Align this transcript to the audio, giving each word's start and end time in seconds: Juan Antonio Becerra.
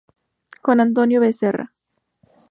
Juan 0.63 0.79
Antonio 0.79 1.19
Becerra. 1.21 1.71